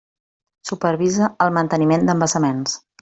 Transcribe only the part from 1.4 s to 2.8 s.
el manteniment d'embassaments.